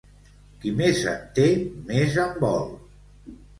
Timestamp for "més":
0.79-1.01, 1.93-2.19